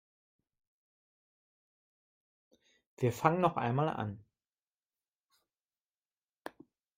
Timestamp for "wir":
2.97-3.13